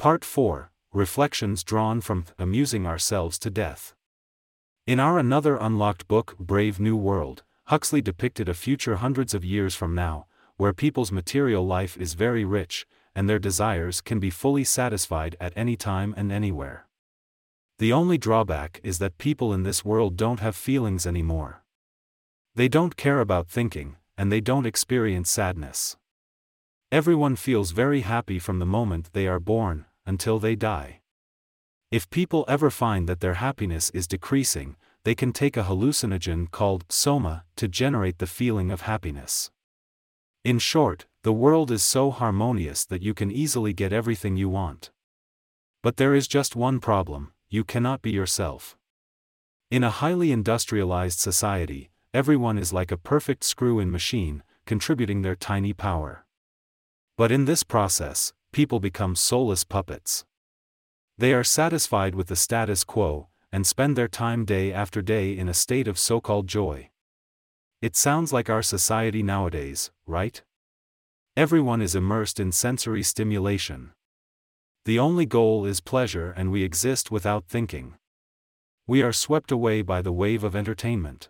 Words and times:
Part 0.00 0.24
4 0.24 0.72
Reflections 0.94 1.62
Drawn 1.62 2.00
from 2.00 2.24
Amusing 2.38 2.86
Ourselves 2.86 3.38
to 3.40 3.50
Death. 3.50 3.94
In 4.86 4.98
our 4.98 5.18
another 5.18 5.58
unlocked 5.58 6.08
book, 6.08 6.38
Brave 6.38 6.80
New 6.80 6.96
World, 6.96 7.42
Huxley 7.64 8.00
depicted 8.00 8.48
a 8.48 8.54
future 8.54 8.96
hundreds 8.96 9.34
of 9.34 9.44
years 9.44 9.74
from 9.74 9.94
now, 9.94 10.24
where 10.56 10.72
people's 10.72 11.12
material 11.12 11.66
life 11.66 11.98
is 11.98 12.14
very 12.14 12.46
rich, 12.46 12.86
and 13.14 13.28
their 13.28 13.38
desires 13.38 14.00
can 14.00 14.18
be 14.18 14.30
fully 14.30 14.64
satisfied 14.64 15.36
at 15.38 15.52
any 15.54 15.76
time 15.76 16.14
and 16.16 16.32
anywhere. 16.32 16.86
The 17.76 17.92
only 17.92 18.16
drawback 18.16 18.80
is 18.82 19.00
that 19.00 19.18
people 19.18 19.52
in 19.52 19.64
this 19.64 19.84
world 19.84 20.16
don't 20.16 20.40
have 20.40 20.56
feelings 20.56 21.06
anymore. 21.06 21.62
They 22.54 22.68
don't 22.68 22.96
care 22.96 23.20
about 23.20 23.48
thinking, 23.48 23.96
and 24.16 24.32
they 24.32 24.40
don't 24.40 24.64
experience 24.64 25.30
sadness. 25.30 25.98
Everyone 26.90 27.36
feels 27.36 27.72
very 27.72 28.00
happy 28.00 28.38
from 28.38 28.60
the 28.60 28.66
moment 28.66 29.12
they 29.12 29.28
are 29.28 29.38
born, 29.38 29.84
until 30.06 30.38
they 30.38 30.54
die. 30.54 31.00
If 31.90 32.10
people 32.10 32.44
ever 32.46 32.70
find 32.70 33.08
that 33.08 33.20
their 33.20 33.34
happiness 33.34 33.90
is 33.90 34.06
decreasing, 34.06 34.76
they 35.04 35.14
can 35.14 35.32
take 35.32 35.56
a 35.56 35.64
hallucinogen 35.64 36.50
called 36.50 36.84
soma 36.88 37.44
to 37.56 37.66
generate 37.66 38.18
the 38.18 38.26
feeling 38.26 38.70
of 38.70 38.82
happiness. 38.82 39.50
In 40.44 40.58
short, 40.58 41.06
the 41.22 41.32
world 41.32 41.70
is 41.70 41.82
so 41.82 42.10
harmonious 42.10 42.84
that 42.86 43.02
you 43.02 43.12
can 43.12 43.30
easily 43.30 43.72
get 43.72 43.92
everything 43.92 44.36
you 44.36 44.48
want. 44.48 44.90
But 45.82 45.96
there 45.96 46.14
is 46.14 46.28
just 46.28 46.56
one 46.56 46.80
problem 46.80 47.32
you 47.48 47.64
cannot 47.64 48.02
be 48.02 48.10
yourself. 48.10 48.76
In 49.70 49.82
a 49.82 49.90
highly 49.90 50.32
industrialized 50.32 51.18
society, 51.18 51.90
everyone 52.14 52.58
is 52.58 52.72
like 52.72 52.92
a 52.92 52.96
perfect 52.96 53.44
screw 53.44 53.80
in 53.80 53.90
machine, 53.90 54.42
contributing 54.66 55.22
their 55.22 55.36
tiny 55.36 55.72
power. 55.72 56.24
But 57.16 57.32
in 57.32 57.44
this 57.44 57.62
process, 57.62 58.32
people 58.52 58.80
become 58.80 59.14
soulless 59.14 59.64
puppets. 59.64 60.24
They 61.18 61.32
are 61.32 61.44
satisfied 61.44 62.14
with 62.14 62.28
the 62.28 62.36
status 62.36 62.84
quo, 62.84 63.28
and 63.52 63.66
spend 63.66 63.96
their 63.96 64.08
time 64.08 64.44
day 64.44 64.72
after 64.72 65.02
day 65.02 65.36
in 65.36 65.48
a 65.48 65.54
state 65.54 65.88
of 65.88 65.98
so 65.98 66.20
called 66.20 66.46
joy. 66.46 66.90
It 67.82 67.96
sounds 67.96 68.32
like 68.32 68.50
our 68.50 68.62
society 68.62 69.22
nowadays, 69.22 69.90
right? 70.06 70.42
Everyone 71.36 71.80
is 71.80 71.94
immersed 71.94 72.38
in 72.38 72.52
sensory 72.52 73.02
stimulation. 73.02 73.92
The 74.84 74.98
only 74.98 75.26
goal 75.26 75.64
is 75.64 75.80
pleasure 75.80 76.32
and 76.36 76.50
we 76.50 76.62
exist 76.64 77.10
without 77.10 77.46
thinking. 77.48 77.94
We 78.86 79.02
are 79.02 79.12
swept 79.12 79.52
away 79.52 79.82
by 79.82 80.02
the 80.02 80.12
wave 80.12 80.42
of 80.42 80.56
entertainment. 80.56 81.28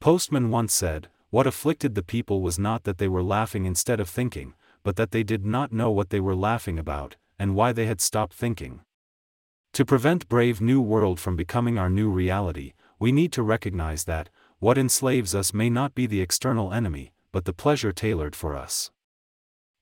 Postman 0.00 0.50
once 0.50 0.74
said, 0.74 1.08
What 1.30 1.46
afflicted 1.46 1.94
the 1.94 2.02
people 2.02 2.40
was 2.42 2.58
not 2.58 2.84
that 2.84 2.98
they 2.98 3.08
were 3.08 3.22
laughing 3.22 3.64
instead 3.64 4.00
of 4.00 4.08
thinking, 4.08 4.54
but 4.82 4.96
that 4.96 5.10
they 5.10 5.22
did 5.22 5.44
not 5.44 5.72
know 5.72 5.90
what 5.90 6.10
they 6.10 6.20
were 6.20 6.34
laughing 6.34 6.78
about, 6.78 7.16
and 7.38 7.54
why 7.54 7.72
they 7.72 7.86
had 7.86 8.00
stopped 8.00 8.34
thinking. 8.34 8.80
To 9.74 9.84
prevent 9.84 10.28
Brave 10.28 10.60
New 10.60 10.80
World 10.80 11.20
from 11.20 11.36
becoming 11.36 11.78
our 11.78 11.90
new 11.90 12.10
reality, 12.10 12.72
we 12.98 13.12
need 13.12 13.32
to 13.32 13.42
recognize 13.42 14.04
that, 14.04 14.28
what 14.58 14.78
enslaves 14.78 15.34
us 15.34 15.54
may 15.54 15.70
not 15.70 15.94
be 15.94 16.06
the 16.06 16.20
external 16.20 16.72
enemy, 16.72 17.12
but 17.30 17.44
the 17.44 17.52
pleasure 17.52 17.92
tailored 17.92 18.34
for 18.34 18.56
us. 18.56 18.90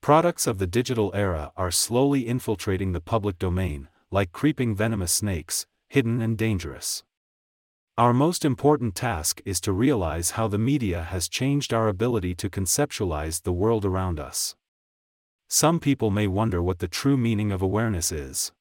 Products 0.02 0.46
of 0.46 0.58
the 0.58 0.66
digital 0.66 1.10
era 1.14 1.50
are 1.56 1.70
slowly 1.70 2.26
infiltrating 2.26 2.92
the 2.92 3.00
public 3.00 3.38
domain, 3.38 3.88
like 4.10 4.32
creeping 4.32 4.76
venomous 4.76 5.12
snakes, 5.12 5.66
hidden 5.88 6.20
and 6.20 6.36
dangerous. 6.36 7.02
Our 7.96 8.12
most 8.12 8.44
important 8.44 8.94
task 8.94 9.40
is 9.46 9.60
to 9.62 9.72
realize 9.72 10.32
how 10.32 10.48
the 10.48 10.58
media 10.58 11.02
has 11.04 11.28
changed 11.28 11.72
our 11.72 11.88
ability 11.88 12.34
to 12.34 12.50
conceptualize 12.50 13.42
the 13.42 13.52
world 13.52 13.86
around 13.86 14.20
us. 14.20 14.54
Some 15.48 15.78
people 15.78 16.10
may 16.10 16.26
wonder 16.26 16.60
what 16.60 16.80
the 16.80 16.88
true 16.88 17.16
meaning 17.16 17.52
of 17.52 17.62
awareness 17.62 18.10
is. 18.10 18.52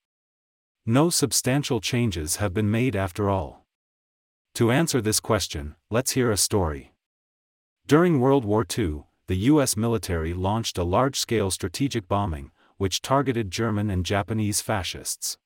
No 0.86 1.09
substantial 1.09 1.81
changes 1.81 2.36
have 2.36 2.53
been 2.53 2.69
made 2.69 2.95
after 2.95 3.30
all. 3.30 3.66
To 4.55 4.72
answer 4.72 5.02
this 5.02 5.19
question, 5.19 5.75
let's 5.89 6.11
hear 6.11 6.31
a 6.31 6.38
story. 6.38 6.94
During 7.88 8.19
World 8.19 8.45
War 8.45 8.66
II, 8.78 9.03
the 9.28 9.35
U.S. 9.51 9.75
military 9.75 10.34
launched 10.34 10.78
a 10.78 10.84
large 10.84 11.19
scale 11.19 11.50
strategic 11.50 12.07
bombing, 12.07 12.51
which 12.78 13.01
targeted 13.01 13.50
German 13.50 13.90
and 13.90 14.06
Japanese 14.06 14.62
fascists. 14.62 15.38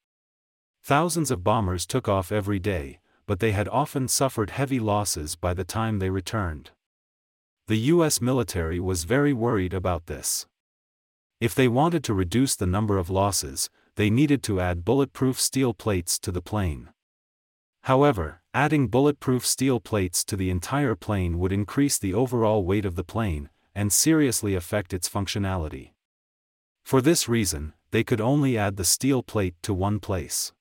Thousands 0.83 1.31
of 1.31 1.44
bombers 1.44 1.85
took 1.85 2.09
off 2.09 2.31
every 2.31 2.59
day, 2.59 2.99
but 3.25 3.39
they 3.39 3.51
had 3.51 3.69
often 3.69 4.07
suffered 4.07 4.49
heavy 4.49 4.79
losses 4.79 5.35
by 5.35 5.53
the 5.53 5.63
time 5.63 5.99
they 5.99 6.09
returned. 6.09 6.72
The 7.67 7.78
U.S. 7.94 8.19
military 8.19 8.79
was 8.79 9.05
very 9.05 9.31
worried 9.31 9.73
about 9.73 10.07
this. 10.07 10.45
If 11.39 11.55
they 11.55 11.67
wanted 11.69 12.03
to 12.03 12.13
reduce 12.13 12.55
the 12.55 12.67
number 12.67 12.97
of 12.97 13.09
losses, 13.09 13.69
they 13.95 14.09
needed 14.09 14.44
to 14.44 14.59
add 14.59 14.83
bulletproof 14.83 15.39
steel 15.39 15.73
plates 15.73 16.19
to 16.19 16.31
the 16.31 16.41
plane. 16.41 16.89
However, 17.83 18.41
adding 18.53 18.89
bulletproof 18.89 19.45
steel 19.45 19.79
plates 19.79 20.25
to 20.25 20.35
the 20.35 20.49
entire 20.49 20.95
plane 20.95 21.39
would 21.39 21.53
increase 21.53 21.97
the 21.97 22.13
overall 22.13 22.66
weight 22.66 22.85
of 22.85 22.95
the 22.95 23.05
plane, 23.05 23.49
and 23.73 23.94
seriously 23.94 24.53
affect 24.53 24.94
its 24.94 25.07
functionality. 25.07 25.91
For 26.83 27.01
this 27.01 27.29
reason, 27.29 27.73
they 27.91 28.03
could 28.03 28.19
only 28.19 28.57
add 28.57 28.75
the 28.75 28.83
steel 28.83 29.23
plate 29.23 29.55
to 29.61 29.73
one 29.73 29.99
place. 29.99 30.51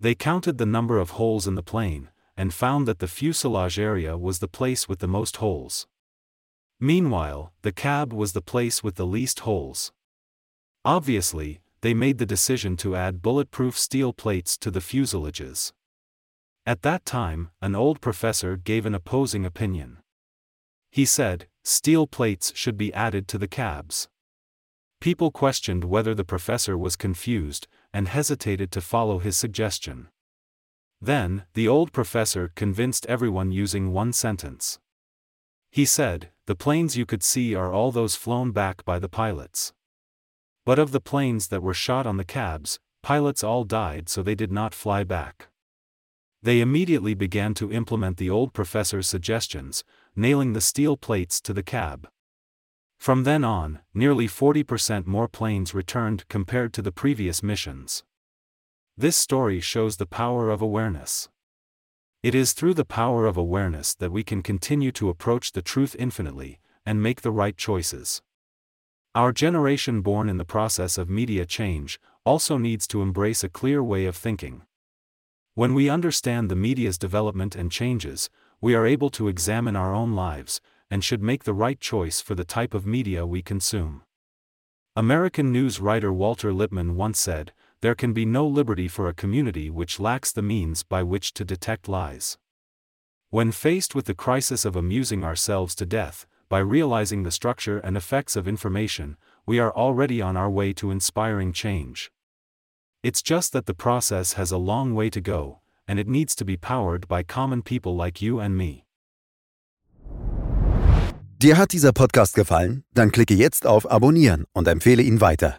They 0.00 0.14
counted 0.14 0.56
the 0.56 0.66
number 0.66 0.98
of 0.98 1.10
holes 1.10 1.46
in 1.46 1.54
the 1.54 1.62
plane, 1.62 2.08
and 2.36 2.54
found 2.54 2.88
that 2.88 2.98
the 2.98 3.08
fuselage 3.08 3.78
area 3.78 4.16
was 4.16 4.38
the 4.38 4.48
place 4.48 4.88
with 4.88 5.00
the 5.00 5.08
most 5.08 5.36
holes. 5.36 5.86
Meanwhile, 6.84 7.52
the 7.62 7.70
cab 7.70 8.12
was 8.12 8.32
the 8.32 8.42
place 8.42 8.82
with 8.82 8.96
the 8.96 9.06
least 9.06 9.40
holes. 9.40 9.92
Obviously, 10.84 11.60
they 11.80 11.94
made 11.94 12.18
the 12.18 12.26
decision 12.26 12.76
to 12.78 12.96
add 12.96 13.22
bulletproof 13.22 13.78
steel 13.78 14.12
plates 14.12 14.58
to 14.58 14.68
the 14.68 14.80
fuselages. 14.80 15.72
At 16.66 16.82
that 16.82 17.04
time, 17.04 17.50
an 17.60 17.76
old 17.76 18.00
professor 18.00 18.56
gave 18.56 18.84
an 18.84 18.96
opposing 18.96 19.46
opinion. 19.46 19.98
He 20.90 21.04
said, 21.04 21.46
steel 21.62 22.08
plates 22.08 22.50
should 22.56 22.76
be 22.76 22.92
added 22.92 23.28
to 23.28 23.38
the 23.38 23.46
cabs. 23.46 24.08
People 25.00 25.30
questioned 25.30 25.84
whether 25.84 26.16
the 26.16 26.24
professor 26.24 26.76
was 26.76 26.96
confused, 26.96 27.68
and 27.92 28.08
hesitated 28.08 28.72
to 28.72 28.80
follow 28.80 29.20
his 29.20 29.36
suggestion. 29.36 30.08
Then, 31.00 31.44
the 31.54 31.68
old 31.68 31.92
professor 31.92 32.50
convinced 32.56 33.06
everyone 33.06 33.52
using 33.52 33.92
one 33.92 34.12
sentence. 34.12 34.80
He 35.72 35.86
said, 35.86 36.28
The 36.44 36.54
planes 36.54 36.98
you 36.98 37.06
could 37.06 37.22
see 37.22 37.54
are 37.54 37.72
all 37.72 37.90
those 37.90 38.14
flown 38.14 38.52
back 38.52 38.84
by 38.84 38.98
the 38.98 39.08
pilots. 39.08 39.72
But 40.66 40.78
of 40.78 40.92
the 40.92 41.00
planes 41.00 41.48
that 41.48 41.62
were 41.62 41.72
shot 41.72 42.06
on 42.06 42.18
the 42.18 42.26
cabs, 42.26 42.78
pilots 43.02 43.42
all 43.42 43.64
died 43.64 44.10
so 44.10 44.22
they 44.22 44.34
did 44.34 44.52
not 44.52 44.74
fly 44.74 45.02
back. 45.02 45.48
They 46.42 46.60
immediately 46.60 47.14
began 47.14 47.54
to 47.54 47.72
implement 47.72 48.18
the 48.18 48.28
old 48.28 48.52
professor's 48.52 49.06
suggestions, 49.06 49.82
nailing 50.14 50.52
the 50.52 50.60
steel 50.60 50.98
plates 50.98 51.40
to 51.40 51.54
the 51.54 51.62
cab. 51.62 52.06
From 52.98 53.24
then 53.24 53.42
on, 53.42 53.78
nearly 53.94 54.28
40% 54.28 55.06
more 55.06 55.26
planes 55.26 55.72
returned 55.72 56.28
compared 56.28 56.74
to 56.74 56.82
the 56.82 56.92
previous 56.92 57.42
missions. 57.42 58.04
This 58.98 59.16
story 59.16 59.60
shows 59.60 59.96
the 59.96 60.04
power 60.04 60.50
of 60.50 60.60
awareness. 60.60 61.30
It 62.22 62.36
is 62.36 62.52
through 62.52 62.74
the 62.74 62.84
power 62.84 63.26
of 63.26 63.36
awareness 63.36 63.94
that 63.96 64.12
we 64.12 64.22
can 64.22 64.42
continue 64.42 64.92
to 64.92 65.08
approach 65.08 65.50
the 65.50 65.62
truth 65.62 65.96
infinitely, 65.98 66.60
and 66.86 67.02
make 67.02 67.22
the 67.22 67.32
right 67.32 67.56
choices. 67.56 68.22
Our 69.14 69.32
generation 69.32 70.02
born 70.02 70.28
in 70.28 70.36
the 70.36 70.44
process 70.44 70.98
of 70.98 71.10
media 71.10 71.44
change, 71.44 71.98
also 72.24 72.58
needs 72.58 72.86
to 72.88 73.02
embrace 73.02 73.42
a 73.42 73.48
clear 73.48 73.82
way 73.82 74.06
of 74.06 74.16
thinking. 74.16 74.62
When 75.54 75.74
we 75.74 75.90
understand 75.90 76.48
the 76.48 76.56
media's 76.56 76.96
development 76.96 77.56
and 77.56 77.72
changes, 77.72 78.30
we 78.60 78.76
are 78.76 78.86
able 78.86 79.10
to 79.10 79.26
examine 79.26 79.74
our 79.74 79.92
own 79.92 80.14
lives, 80.14 80.60
and 80.88 81.02
should 81.02 81.22
make 81.22 81.42
the 81.42 81.52
right 81.52 81.80
choice 81.80 82.20
for 82.20 82.36
the 82.36 82.44
type 82.44 82.72
of 82.72 82.86
media 82.86 83.26
we 83.26 83.42
consume. 83.42 84.02
American 84.94 85.50
news 85.50 85.80
writer 85.80 86.12
Walter 86.12 86.52
Lippmann 86.52 86.94
once 86.94 87.18
said, 87.18 87.52
There 87.82 87.96
can 87.96 88.12
be 88.12 88.24
no 88.24 88.46
liberty 88.46 88.86
for 88.86 89.08
a 89.08 89.14
community 89.14 89.68
which 89.68 89.98
lacks 89.98 90.30
the 90.30 90.40
means 90.40 90.84
by 90.84 91.02
which 91.02 91.34
to 91.34 91.44
detect 91.44 91.88
lies. 91.88 92.38
When 93.30 93.50
faced 93.50 93.92
with 93.92 94.04
the 94.04 94.14
crisis 94.14 94.64
of 94.64 94.76
amusing 94.76 95.24
ourselves 95.24 95.74
to 95.74 95.84
death, 95.84 96.24
by 96.48 96.60
realizing 96.60 97.24
the 97.24 97.32
structure 97.32 97.78
and 97.78 97.96
effects 97.96 98.36
of 98.36 98.46
information, 98.46 99.16
we 99.46 99.58
are 99.58 99.72
already 99.74 100.22
on 100.22 100.36
our 100.36 100.48
way 100.48 100.72
to 100.74 100.92
inspiring 100.92 101.52
change. 101.52 102.12
It's 103.02 103.20
just 103.20 103.52
that 103.52 103.66
the 103.66 103.74
process 103.74 104.34
has 104.34 104.52
a 104.52 104.58
long 104.58 104.94
way 104.94 105.10
to 105.10 105.20
go, 105.20 105.58
and 105.88 105.98
it 105.98 106.06
needs 106.06 106.36
to 106.36 106.44
be 106.44 106.56
powered 106.56 107.08
by 107.08 107.24
common 107.24 107.62
people 107.62 107.96
like 107.96 108.22
you 108.22 108.38
and 108.38 108.56
me. 108.56 108.84
Dir 111.38 111.56
hat 111.56 111.72
dieser 111.72 111.92
Podcast 111.92 112.36
gefallen? 112.36 112.84
Dann 112.94 113.10
klicke 113.10 113.34
jetzt 113.34 113.66
auf 113.66 113.90
Abonnieren 113.90 114.44
und 114.52 114.68
empfehle 114.68 115.02
ihn 115.02 115.20
weiter. 115.20 115.58